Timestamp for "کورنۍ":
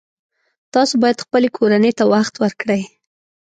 1.57-1.91